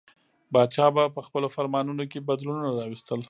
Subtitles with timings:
[0.53, 3.19] پاچا به په خپلو فرمانونو کې بدلونونه راوستل.